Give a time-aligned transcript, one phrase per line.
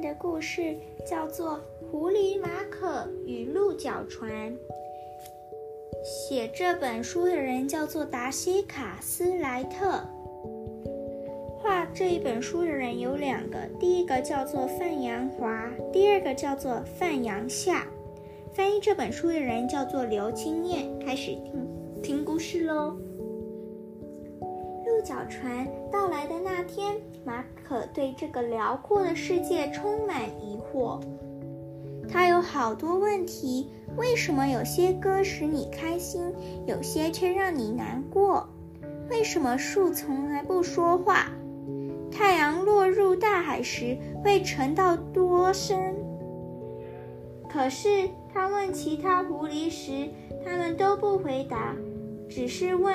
[0.00, 4.30] 的故事叫做《狐狸马可与鹿角船》。
[6.04, 10.00] 写这本书的人叫做达西卡斯莱特。
[11.60, 17.86] 画这一本书的人有两个，第一个叫做范阳华，第二个叫做范阳夏。
[18.54, 20.88] 翻译这本书的人叫做刘青燕。
[21.00, 21.68] 开始听
[22.02, 22.96] 听故事喽。
[24.40, 26.96] 鹿角船到来的那天，
[27.28, 30.98] 马可对这个辽阔的世界充满疑惑。
[32.10, 36.32] 他有好多问题：为什么有些歌使你开心，
[36.66, 38.48] 有些却让你难过？
[39.10, 41.26] 为什么树从来不说话？
[42.10, 45.94] 太阳落入大海时会沉到多深？
[47.46, 50.08] 可是他问其他狐狸时，
[50.42, 51.76] 他们都不回答，
[52.26, 52.94] 只是问。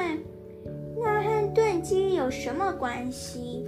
[0.95, 3.67] 那和炖鸡有什么关系？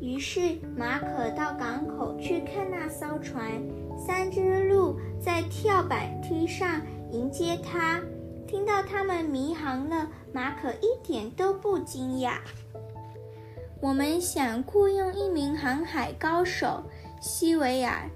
[0.00, 3.62] 于是马可到港口去看那艘船，
[3.98, 6.80] 三只鹿在跳板梯上
[7.10, 8.00] 迎接他。
[8.46, 12.38] 听到他们迷航了，马可一点都不惊讶。
[13.80, 16.84] 我们想雇佣一名航海高手，
[17.20, 18.08] 西维亚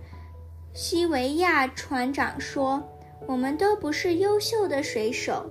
[0.73, 2.83] 西维亚船长说
[3.27, 5.51] ：“我们都不是优秀的水手。”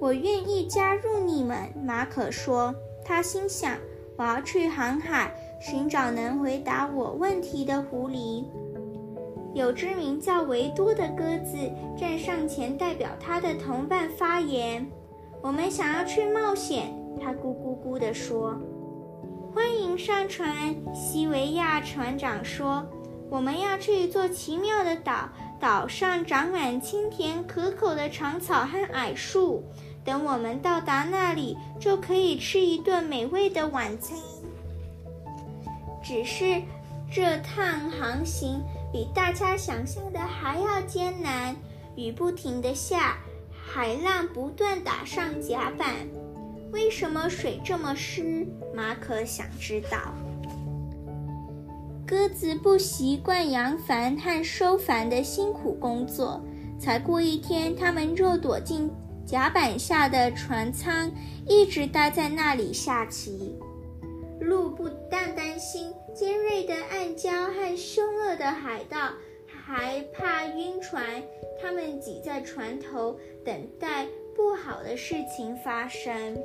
[0.00, 2.74] 我愿意加入你们，马可说。
[3.04, 3.76] 他心想
[4.16, 8.44] ：“我要去航海，寻找能回答我问题的狐狸。”
[9.54, 11.58] 有只名叫维多的鸽子
[11.96, 14.86] 站上前，代表他的同伴发言
[15.42, 18.56] ：“我们想要去冒险。”它咕咕咕地说
[19.54, 22.82] ：“欢迎上船。”西维亚船长说
[23.28, 25.28] ：“我们要去一座奇妙的岛，
[25.60, 29.62] 岛上长满清甜可口的长草和矮树。”
[30.04, 34.18] 等我们到达那里，就可以吃一顿美味的晚餐。
[36.02, 36.60] 只是
[37.10, 38.60] 这趟航行
[38.92, 41.54] 比大家想象的还要艰难，
[41.94, 43.18] 雨不停地下，
[43.52, 45.94] 海浪不断打上甲板。
[46.72, 48.46] 为什么水这么湿？
[48.74, 49.98] 马可想知道。
[52.04, 56.42] 鸽子不习惯扬帆和收帆的辛苦工作，
[56.78, 58.90] 才过一天，它们就躲进。
[59.32, 61.10] 甲板下的船舱
[61.48, 63.58] 一直待在那里下棋。
[64.38, 69.10] 鹿不但担心尖锐的暗礁和凶恶的海盗，
[69.46, 71.02] 还怕晕船。
[71.58, 74.06] 他们挤在船头，等待
[74.36, 76.36] 不好的事情发生。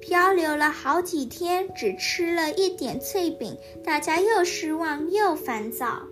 [0.00, 6.02] 漂流了好几天，只吃了一点脆饼，大家又失望又烦躁。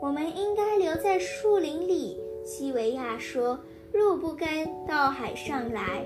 [0.00, 3.58] 我们应该留在树林里，西维亚说。
[3.96, 6.04] 鹿不该到海上来，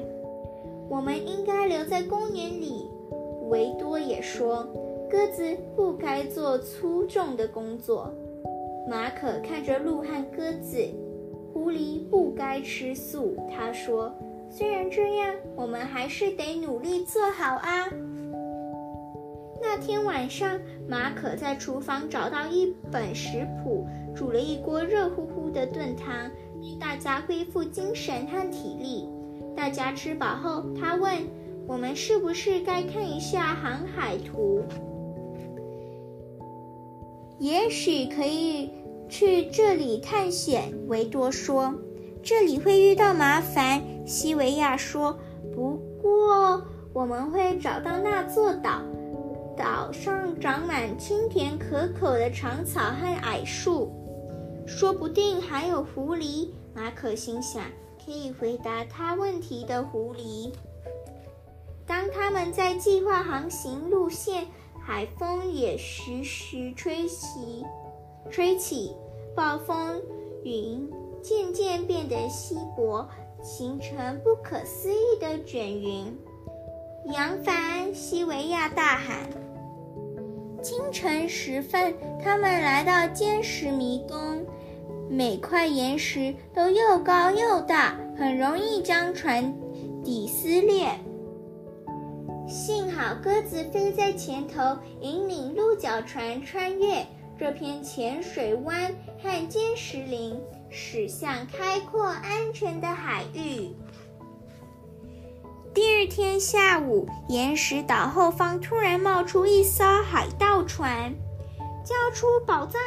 [0.89, 2.89] 我们应该留在公园里。
[3.49, 4.65] 维多也说，
[5.11, 8.15] 鸽子不该做粗重的工作。
[8.89, 10.79] 马可看着鹿和鸽子，
[11.53, 13.37] 狐狸不该吃素。
[13.51, 14.15] 他说
[14.49, 17.89] ：“虽然这样，我们还是得努力做好啊。”
[19.61, 20.59] 那天晚上，
[20.89, 23.85] 马可在厨房找到一本食谱，
[24.15, 26.31] 煮了一锅热乎乎的炖汤。
[26.81, 29.09] 大家恢复精神和体力。
[29.57, 31.19] 大家吃饱后，他问
[31.67, 34.63] ：“我们是不是该看一下航海图？
[37.39, 38.71] 也许可以
[39.09, 41.75] 去这里探险。”维多说
[42.23, 45.19] ：“这里会遇到麻烦。”西维亚说
[45.55, 48.83] ：“不过我们会找到那座岛，
[49.57, 53.93] 岛上长满清甜可口的长草和矮树，
[54.67, 57.63] 说不定还有狐狸。”马可心想
[58.05, 60.53] ：“可以回答他问题的狐狸。”
[61.87, 64.47] 当他们在计划航行路线，
[64.81, 67.65] 海风也徐徐吹起，
[68.31, 68.95] 吹起，
[69.35, 70.01] 暴风
[70.45, 70.89] 云
[71.21, 73.09] 渐渐变得稀薄，
[73.43, 76.17] 形成不可思议的卷云。
[77.07, 77.93] 扬帆！
[77.93, 79.29] 西维亚大喊。
[80.63, 84.47] 清晨时分，他们来到坚石迷宫。
[85.09, 89.55] 每块岩石都又高又大，很容易将船
[90.05, 90.89] 底撕裂。
[92.47, 97.07] 幸好鸽子飞在前头，引领鹿角船穿越
[97.39, 103.71] 这片浅水湾和尖石林，驶向开阔安全的海域。
[105.73, 111.15] 第二天下午，岩石岛后方突然冒出一艘海盗船，
[111.85, 112.81] 交出宝藏！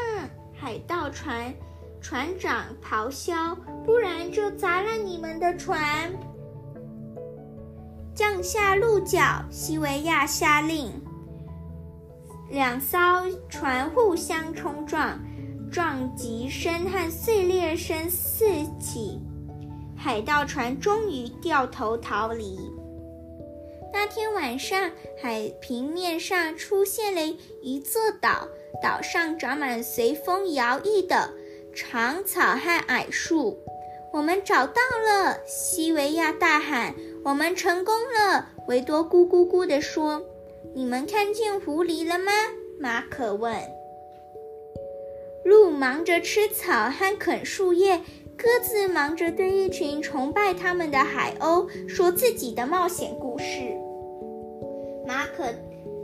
[0.54, 1.54] 海盗船。
[2.02, 3.56] 船长咆哮
[3.88, 6.12] ：“不然就砸了你们的船！”
[8.14, 10.92] 降下鹿角，西维亚下令。
[12.50, 12.98] 两艘
[13.48, 15.18] 船互相冲撞，
[15.72, 18.46] 撞击声和碎裂声四
[18.78, 19.22] 起，
[19.96, 22.73] 海盗船终于掉头逃离。
[24.06, 24.92] 那天晚上，
[25.22, 27.22] 海平面上出现了
[27.62, 28.50] 一座岛，
[28.82, 31.30] 岛上长满随风摇曳的
[31.74, 33.58] 长草和矮树。
[34.12, 35.40] 我们找到了！
[35.48, 40.22] 西维亚大喊：“我们成功了！”维多咕咕咕地说
[40.76, 42.34] ：“你们看见狐狸了吗？”
[42.78, 43.56] 马可问。
[45.46, 48.00] 鹿忙着吃草和啃树叶，
[48.38, 53.73] 鸽子忙着对一群崇拜他们的海鸥说自己的冒险故事。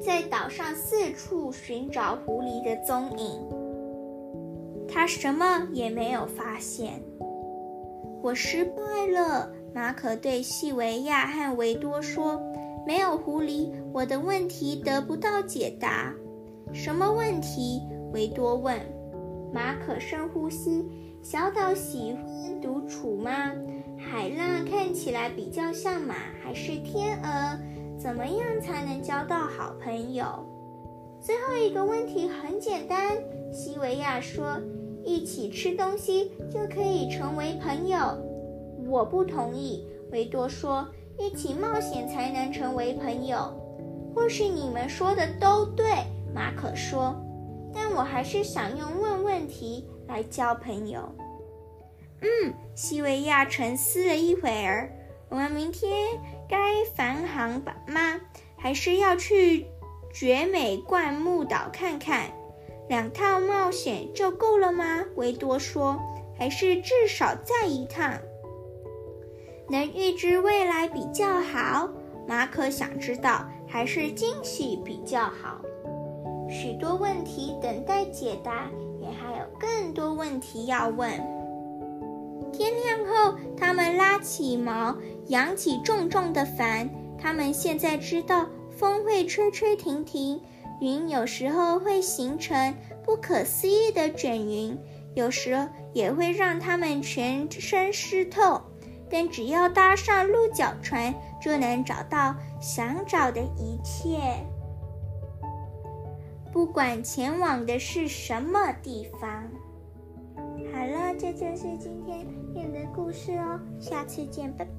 [0.02, 3.40] 在岛上四处寻找狐狸的踪影，
[4.88, 7.02] 他什么也没有发现。
[8.22, 8.82] 我失败
[9.12, 12.42] 了，马可对西维亚和维多说
[12.88, 16.14] ：“没有狐狸，我的问题得不到解答。”
[16.74, 17.82] 什么问题？
[18.14, 18.80] 维多问。
[19.54, 20.86] 马可深呼吸
[21.22, 23.52] ：“小岛喜欢独处吗？
[23.98, 27.60] 海浪看起来比较像马还是天鹅？”
[28.02, 30.26] 怎么样才能交到好朋友？
[31.22, 33.18] 最后一个问题很简单，
[33.52, 34.58] 西维亚说
[35.04, 37.98] ：“一起吃东西就可以成为朋友。”
[38.88, 40.88] 我不同意，维多说
[41.20, 43.54] ：“一起冒险才能成为朋友。”
[44.16, 45.86] 或许你们说的都对，
[46.34, 47.14] 马可说
[47.76, 51.02] ：“但我还是想用问问题来交朋友。”
[52.24, 54.90] 嗯，西维亚沉思了一会儿。
[55.30, 55.92] 我们明天
[56.50, 58.20] 该返航吧吗？
[58.58, 59.68] 还是要去
[60.12, 62.32] 绝美灌木岛看看？
[62.90, 65.06] 两趟冒险就够了吗？
[65.16, 65.98] 维多说
[66.36, 68.14] ：“还是至少再一趟，
[69.70, 71.88] 能预知未来比较好。”
[72.28, 75.62] 马可想知道，还是惊喜比较好？
[76.50, 78.70] 许多问题等待解答，
[79.00, 81.12] 也还有更多问题要问。
[82.52, 84.96] 天亮后，他们拉起毛，
[85.28, 86.90] 扬起重重的帆。
[87.18, 90.42] 他们现在知道，风会吹吹停停，
[90.80, 92.74] 云有时候会形成
[93.04, 94.78] 不可思议的卷云，
[95.16, 98.62] 有时也会让他们全身湿透。
[99.12, 104.20] 但只要搭上鹿角船，就能找到想找的一切。
[106.52, 109.50] 不管前往的是什么地方。
[110.80, 114.72] 好了，这就是今天念的故事哦，下次见，拜拜。